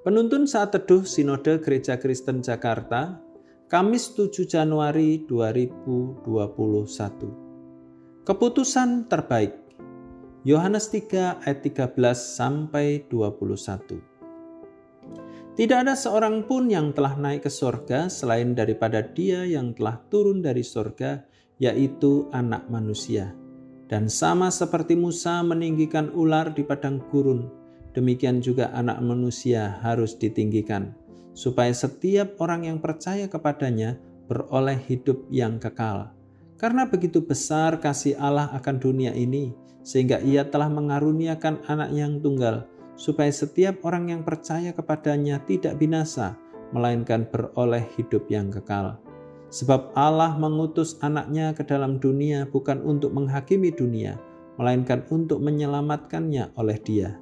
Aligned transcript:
Penuntun 0.00 0.48
saat 0.48 0.72
teduh 0.72 1.04
Sinode 1.04 1.60
Gereja 1.60 2.00
Kristen 2.00 2.40
Jakarta, 2.40 3.20
Kamis 3.68 4.16
7 4.16 4.48
Januari 4.48 5.28
2021. 5.28 8.24
Keputusan 8.24 9.12
terbaik. 9.12 9.52
Yohanes 10.48 10.88
3 10.88 11.44
ayat 11.44 11.60
13 11.60 12.16
sampai 12.16 13.04
21. 13.12 14.00
Tidak 15.60 15.78
ada 15.84 15.92
seorang 15.92 16.48
pun 16.48 16.72
yang 16.72 16.96
telah 16.96 17.20
naik 17.20 17.44
ke 17.44 17.52
sorga 17.52 18.08
selain 18.08 18.56
daripada 18.56 19.04
dia 19.04 19.44
yang 19.44 19.76
telah 19.76 20.00
turun 20.08 20.40
dari 20.40 20.64
sorga, 20.64 21.28
yaitu 21.60 22.24
anak 22.32 22.64
manusia. 22.72 23.36
Dan 23.84 24.08
sama 24.08 24.48
seperti 24.48 24.96
Musa 24.96 25.44
meninggikan 25.44 26.08
ular 26.16 26.56
di 26.56 26.64
padang 26.64 27.04
gurun, 27.12 27.59
demikian 27.92 28.38
juga 28.42 28.70
anak 28.74 29.02
manusia 29.02 29.78
harus 29.82 30.14
ditinggikan, 30.14 30.94
supaya 31.34 31.70
setiap 31.74 32.38
orang 32.38 32.66
yang 32.66 32.78
percaya 32.78 33.26
kepadanya 33.26 33.98
beroleh 34.30 34.78
hidup 34.86 35.26
yang 35.30 35.58
kekal. 35.58 36.14
Karena 36.60 36.84
begitu 36.86 37.24
besar 37.24 37.80
kasih 37.80 38.20
Allah 38.20 38.52
akan 38.52 38.76
dunia 38.76 39.16
ini, 39.16 39.50
sehingga 39.80 40.20
ia 40.20 40.44
telah 40.44 40.68
mengaruniakan 40.68 41.64
anak 41.66 41.90
yang 41.90 42.20
tunggal, 42.20 42.68
supaya 43.00 43.32
setiap 43.32 43.80
orang 43.82 44.12
yang 44.12 44.22
percaya 44.22 44.76
kepadanya 44.76 45.40
tidak 45.48 45.80
binasa, 45.80 46.36
melainkan 46.76 47.24
beroleh 47.26 47.82
hidup 47.96 48.28
yang 48.28 48.52
kekal. 48.52 49.00
Sebab 49.50 49.96
Allah 49.98 50.38
mengutus 50.38 50.94
anaknya 51.02 51.50
ke 51.50 51.66
dalam 51.66 51.98
dunia 51.98 52.46
bukan 52.46 52.78
untuk 52.86 53.10
menghakimi 53.10 53.74
dunia, 53.74 54.14
melainkan 54.60 55.02
untuk 55.10 55.42
menyelamatkannya 55.42 56.54
oleh 56.54 56.78
dia. 56.84 57.18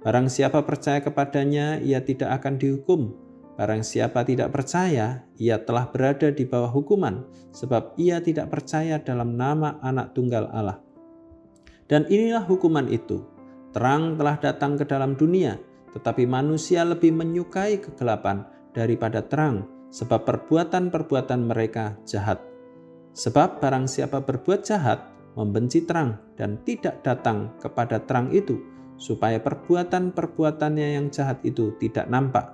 Barang 0.00 0.32
siapa 0.32 0.64
percaya 0.64 1.04
kepadanya, 1.04 1.76
ia 1.76 2.00
tidak 2.00 2.40
akan 2.40 2.56
dihukum. 2.56 3.12
Barang 3.60 3.84
siapa 3.84 4.24
tidak 4.24 4.48
percaya, 4.56 5.28
ia 5.36 5.60
telah 5.60 5.92
berada 5.92 6.32
di 6.32 6.48
bawah 6.48 6.72
hukuman, 6.72 7.28
sebab 7.52 7.92
ia 8.00 8.16
tidak 8.24 8.48
percaya 8.48 8.96
dalam 8.96 9.36
nama 9.36 9.76
Anak 9.84 10.16
Tunggal 10.16 10.48
Allah. 10.48 10.80
Dan 11.84 12.08
inilah 12.08 12.48
hukuman 12.48 12.88
itu: 12.88 13.20
terang 13.76 14.16
telah 14.16 14.40
datang 14.40 14.80
ke 14.80 14.88
dalam 14.88 15.20
dunia, 15.20 15.60
tetapi 15.92 16.24
manusia 16.24 16.80
lebih 16.88 17.12
menyukai 17.12 17.84
kegelapan 17.84 18.48
daripada 18.72 19.20
terang, 19.20 19.68
sebab 19.92 20.24
perbuatan-perbuatan 20.24 21.44
mereka 21.44 22.00
jahat. 22.08 22.40
Sebab 23.12 23.60
barang 23.60 23.84
siapa 23.84 24.24
berbuat 24.24 24.64
jahat, 24.64 25.04
membenci 25.36 25.84
terang, 25.84 26.16
dan 26.40 26.56
tidak 26.64 27.04
datang 27.04 27.52
kepada 27.60 28.00
terang 28.00 28.32
itu, 28.32 28.56
supaya 29.00 29.40
perbuatan-perbuatannya 29.40 31.00
yang 31.00 31.08
jahat 31.08 31.40
itu 31.40 31.72
tidak 31.80 32.04
nampak. 32.12 32.52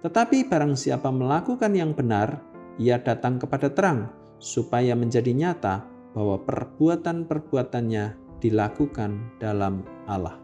Tetapi 0.00 0.48
barang 0.48 0.74
siapa 0.74 1.12
melakukan 1.12 1.76
yang 1.76 1.92
benar, 1.92 2.40
ia 2.80 2.96
datang 2.96 3.36
kepada 3.36 3.68
terang, 3.68 4.08
supaya 4.40 4.96
menjadi 4.96 5.30
nyata 5.36 5.84
bahwa 6.16 6.40
perbuatan-perbuatannya 6.42 8.04
dilakukan 8.40 9.38
dalam 9.38 9.84
Allah. 10.08 10.40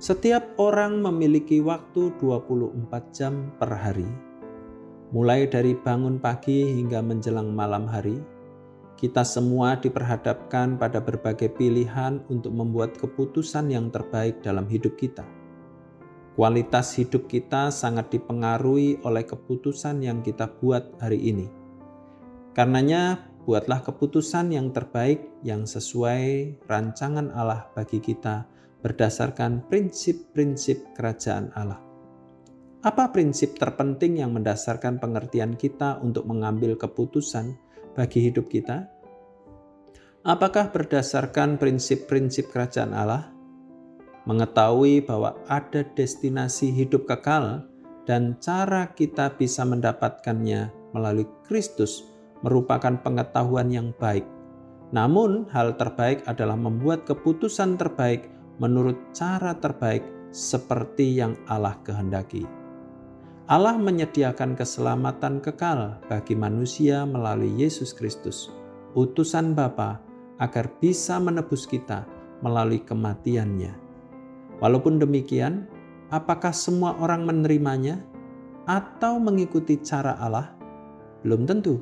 Setiap 0.00 0.56
orang 0.56 1.04
memiliki 1.04 1.60
waktu 1.60 2.16
24 2.16 3.12
jam 3.12 3.52
per 3.60 3.68
hari, 3.68 4.08
mulai 5.12 5.44
dari 5.44 5.76
bangun 5.76 6.16
pagi 6.16 6.72
hingga 6.80 7.04
menjelang 7.04 7.52
malam 7.52 7.84
hari, 7.84 8.16
kita 9.00 9.24
semua 9.24 9.80
diperhadapkan 9.80 10.76
pada 10.76 11.00
berbagai 11.00 11.48
pilihan 11.56 12.20
untuk 12.28 12.52
membuat 12.52 12.92
keputusan 13.00 13.72
yang 13.72 13.88
terbaik 13.88 14.44
dalam 14.44 14.68
hidup 14.68 14.92
kita. 15.00 15.24
Kualitas 16.36 17.00
hidup 17.00 17.24
kita 17.24 17.72
sangat 17.72 18.12
dipengaruhi 18.12 19.00
oleh 19.00 19.24
keputusan 19.24 20.04
yang 20.04 20.20
kita 20.20 20.52
buat 20.60 21.00
hari 21.00 21.16
ini. 21.16 21.48
Karenanya, 22.52 23.24
buatlah 23.48 23.80
keputusan 23.80 24.52
yang 24.52 24.68
terbaik 24.68 25.24
yang 25.40 25.64
sesuai 25.64 26.60
rancangan 26.68 27.32
Allah 27.32 27.72
bagi 27.72 28.04
kita 28.04 28.44
berdasarkan 28.84 29.64
prinsip-prinsip 29.64 30.92
kerajaan 30.92 31.48
Allah. 31.56 31.80
Apa 32.84 33.08
prinsip 33.16 33.56
terpenting 33.56 34.20
yang 34.20 34.36
mendasarkan 34.36 35.00
pengertian 35.00 35.56
kita 35.56 36.00
untuk 36.04 36.28
mengambil 36.28 36.76
keputusan? 36.76 37.70
bagi 37.94 38.30
hidup 38.30 38.46
kita? 38.50 38.86
Apakah 40.20 40.68
berdasarkan 40.68 41.56
prinsip-prinsip 41.56 42.52
kerajaan 42.52 42.92
Allah? 42.92 43.32
Mengetahui 44.28 45.00
bahwa 45.00 45.32
ada 45.48 45.80
destinasi 45.96 46.68
hidup 46.76 47.08
kekal 47.08 47.64
dan 48.04 48.36
cara 48.36 48.92
kita 48.92 49.32
bisa 49.40 49.64
mendapatkannya 49.64 50.92
melalui 50.92 51.24
Kristus 51.48 52.04
merupakan 52.44 53.00
pengetahuan 53.00 53.72
yang 53.72 53.96
baik. 53.96 54.28
Namun, 54.92 55.48
hal 55.56 55.80
terbaik 55.80 56.20
adalah 56.28 56.60
membuat 56.60 57.08
keputusan 57.08 57.80
terbaik 57.80 58.28
menurut 58.60 59.00
cara 59.16 59.56
terbaik 59.56 60.04
seperti 60.36 61.16
yang 61.16 61.32
Allah 61.48 61.80
kehendaki. 61.80 62.44
Allah 63.48 63.80
menyediakan 63.80 64.52
keselamatan 64.52 65.40
kekal 65.40 65.96
bagi 66.12 66.36
manusia 66.36 67.08
melalui 67.08 67.56
Yesus 67.56 67.96
Kristus, 67.96 68.52
utusan 68.92 69.56
Bapa, 69.56 70.09
agar 70.40 70.72
bisa 70.80 71.20
menebus 71.20 71.68
kita 71.68 72.08
melalui 72.40 72.80
kematiannya. 72.80 73.76
Walaupun 74.58 74.96
demikian, 74.96 75.68
apakah 76.08 76.52
semua 76.52 76.96
orang 76.98 77.28
menerimanya 77.28 78.00
atau 78.64 79.20
mengikuti 79.20 79.76
cara 79.80 80.16
Allah? 80.16 80.52
Belum 81.20 81.44
tentu. 81.44 81.80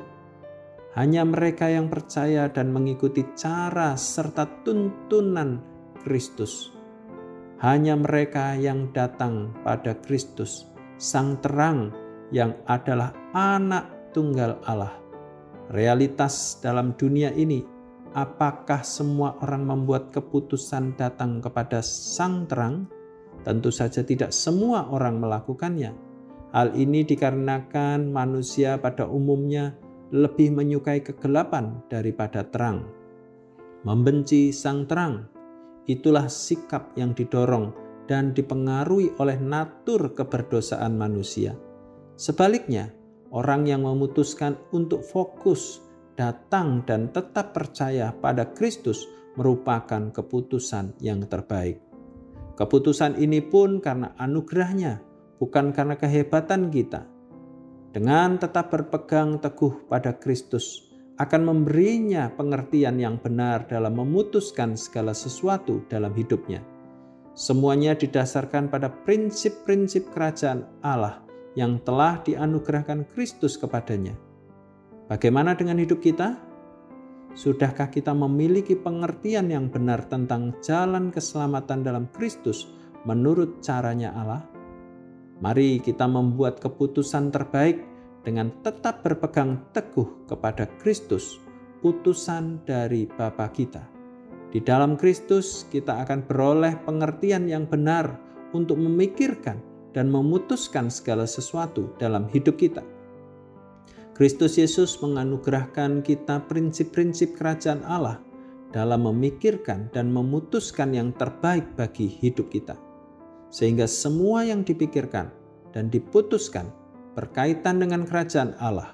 Hanya 0.98 1.22
mereka 1.22 1.70
yang 1.70 1.86
percaya 1.86 2.50
dan 2.50 2.74
mengikuti 2.74 3.22
cara 3.38 3.94
serta 3.94 4.66
tuntunan 4.66 5.62
Kristus. 6.02 6.74
Hanya 7.62 7.94
mereka 7.94 8.58
yang 8.58 8.91
datang 8.91 9.54
pada 9.62 9.94
Kristus 10.02 10.66
sang 10.98 11.38
terang 11.38 11.94
yang 12.34 12.58
adalah 12.66 13.14
anak 13.32 14.10
tunggal 14.10 14.58
Allah. 14.66 14.98
Realitas 15.70 16.58
dalam 16.58 16.98
dunia 16.98 17.30
ini, 17.32 17.62
apakah 18.14 18.84
semua 18.84 19.36
orang 19.44 19.66
membuat 19.66 20.12
keputusan 20.14 20.96
datang 20.96 21.42
kepada 21.42 21.84
sang 21.84 22.48
terang? 22.48 22.88
Tentu 23.42 23.72
saja 23.72 24.04
tidak 24.04 24.34
semua 24.34 24.88
orang 24.91 25.20
melakukannya. 25.20 25.92
Hal 26.52 26.72
ini 26.72 27.04
dikarenakan 27.04 28.08
manusia 28.08 28.80
pada 28.80 29.04
umumnya 29.04 29.76
lebih 30.12 30.56
menyukai 30.56 31.04
kegelapan 31.04 31.84
daripada 31.92 32.44
terang. 32.48 32.88
Membenci 33.84 34.50
sang 34.50 34.88
terang, 34.88 35.28
itulah 35.84 36.26
sikap 36.26 36.97
yang 36.97 37.12
didorong 37.12 37.72
dan 38.08 38.32
dipengaruhi 38.32 39.12
oleh 39.20 39.36
natur 39.36 40.16
keberdosaan 40.16 40.97
manusia. 40.97 41.52
Sebaliknya, 42.16 42.91
orang 43.30 43.68
yang 43.68 43.84
memutuskan 43.84 44.56
untuk 44.72 45.04
fokus, 45.04 45.84
datang, 46.18 46.82
dan 46.82 47.14
tetap 47.14 47.54
percaya 47.54 48.10
pada 48.10 48.50
Kristus 48.50 49.06
merupakan 49.38 50.10
keputusan 50.10 50.98
yang 50.98 51.22
terbaik. 51.30 51.78
Keputusan 52.58 53.22
ini 53.22 53.38
pun 53.38 53.78
karena 53.78 54.18
anugerahnya, 54.18 54.98
bukan 55.38 55.70
karena 55.70 55.94
kehebatan 55.94 56.74
kita. 56.74 57.06
Dengan 57.94 58.42
tetap 58.42 58.74
berpegang 58.74 59.38
teguh 59.38 59.86
pada 59.86 60.18
Kristus, 60.18 60.91
akan 61.22 61.54
memberinya 61.54 62.34
pengertian 62.34 62.98
yang 62.98 63.22
benar 63.22 63.71
dalam 63.71 63.94
memutuskan 63.94 64.74
segala 64.74 65.14
sesuatu 65.14 65.86
dalam 65.86 66.10
hidupnya 66.14 66.62
Semuanya 67.38 67.94
didasarkan 67.94 68.66
pada 68.66 68.91
prinsip-prinsip 68.91 70.10
kerajaan 70.10 70.66
Allah 70.82 71.22
yang 71.54 71.78
telah 71.86 72.18
dianugerahkan 72.26 73.06
Kristus 73.14 73.54
kepadanya. 73.54 74.18
Bagaimana 75.09 75.57
dengan 75.57 75.81
hidup 75.81 76.05
kita? 76.05 76.37
Sudahkah 77.33 77.89
kita 77.89 78.13
memiliki 78.13 78.77
pengertian 78.77 79.49
yang 79.49 79.72
benar 79.72 80.05
tentang 80.05 80.53
jalan 80.60 81.09
keselamatan 81.09 81.81
dalam 81.81 82.13
Kristus 82.13 82.69
menurut 83.09 83.65
caranya 83.65 84.13
Allah? 84.13 84.45
Mari 85.41 85.81
kita 85.81 86.05
membuat 86.05 86.60
keputusan 86.60 87.33
terbaik 87.33 87.81
dengan 88.21 88.53
tetap 88.60 89.01
berpegang 89.01 89.72
teguh 89.72 90.28
kepada 90.28 90.69
Kristus, 90.77 91.41
utusan 91.81 92.60
dari 92.69 93.09
Bapa 93.09 93.49
kita. 93.49 93.81
Di 94.53 94.60
dalam 94.60 95.01
Kristus, 95.01 95.65
kita 95.72 96.05
akan 96.05 96.28
beroleh 96.28 96.77
pengertian 96.84 97.49
yang 97.49 97.65
benar 97.65 98.13
untuk 98.53 98.77
memikirkan 98.77 99.57
dan 99.97 100.13
memutuskan 100.13 100.93
segala 100.93 101.25
sesuatu 101.25 101.97
dalam 101.97 102.28
hidup 102.28 102.60
kita. 102.60 102.97
Kristus 104.18 104.59
Yesus 104.59 104.98
menganugerahkan 104.98 106.03
kita 106.03 106.42
prinsip-prinsip 106.50 107.38
kerajaan 107.38 107.86
Allah 107.86 108.18
dalam 108.74 109.06
memikirkan 109.06 109.94
dan 109.94 110.10
memutuskan 110.10 110.91
yang 110.91 111.15
terbaik 111.15 111.62
bagi 111.78 112.10
hidup 112.10 112.50
kita. 112.50 112.74
sehingga 113.48 113.88
semua 113.88 114.44
yang 114.44 114.60
dipikirkan 114.60 115.32
dan 115.72 115.88
diputuskan 115.88 116.68
berkaitan 117.16 117.80
dengan 117.80 118.04
kerajaan 118.04 118.53
Allah. 118.60 118.92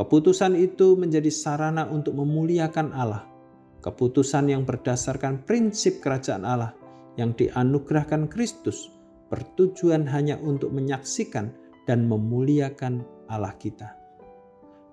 Keputusan 0.00 0.56
itu 0.56 0.96
menjadi 0.96 1.28
sarana 1.28 1.84
untuk 1.92 2.16
memuliakan 2.16 2.88
Allah. 2.96 3.28
Keputusan 3.84 4.48
yang 4.48 4.64
berdasarkan 4.64 5.44
prinsip 5.44 6.00
kerajaan 6.00 6.48
Allah 6.48 6.72
yang 7.20 7.36
dianugerahkan 7.36 8.32
Kristus 8.32 8.88
bertujuan 9.28 10.08
hanya 10.08 10.40
untuk 10.40 10.72
menyaksikan 10.72 11.52
dan 11.84 12.08
memuliakan 12.08 13.04
Allah 13.28 13.52
kita. 13.60 14.01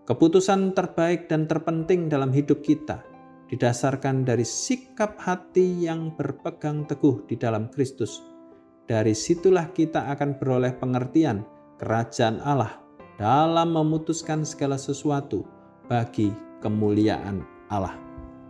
Keputusan 0.10 0.74
terbaik 0.74 1.30
dan 1.30 1.46
terpenting 1.46 2.10
dalam 2.10 2.34
hidup 2.34 2.66
kita 2.66 3.06
didasarkan 3.46 4.26
dari 4.26 4.42
sikap 4.42 5.22
hati 5.22 5.86
yang 5.86 6.18
berpegang 6.18 6.90
teguh 6.90 7.30
di 7.30 7.38
dalam 7.38 7.70
Kristus. 7.70 8.26
Dari 8.90 9.14
situlah 9.14 9.70
kita 9.70 10.10
akan 10.10 10.42
beroleh 10.42 10.74
pengertian 10.82 11.46
kerajaan 11.78 12.42
Allah 12.42 12.82
dalam 13.22 13.70
memutuskan 13.70 14.42
segala 14.42 14.82
sesuatu 14.82 15.46
bagi 15.86 16.34
kemuliaan 16.66 17.46
Allah. 17.70 17.94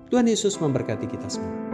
Tuhan 0.08 0.32
Yesus 0.32 0.64
memberkati 0.64 1.12
kita 1.12 1.28
semua. 1.28 1.69